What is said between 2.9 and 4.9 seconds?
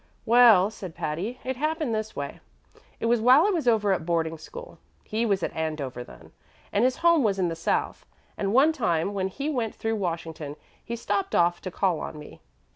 It was while I was at boarding school.